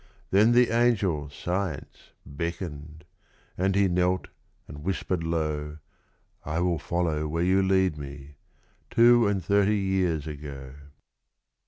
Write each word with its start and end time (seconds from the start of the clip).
Then 0.31 0.53
the 0.53 0.71
angel, 0.71 1.29
Science, 1.29 2.09
beckoned, 2.25 3.03
and 3.55 3.75
he 3.75 3.87
knelt 3.87 4.29
and 4.67 4.79
whispered 4.83 5.23
low 5.23 5.77
"I 6.43 6.59
will 6.61 6.79
follow 6.79 7.27
where 7.27 7.43
you 7.43 7.61
lead 7.61 7.99
me" 7.99 8.37
two 8.89 9.27
and 9.27 9.45
thirty 9.45 9.77
years 9.77 10.25
ago. 10.25 10.73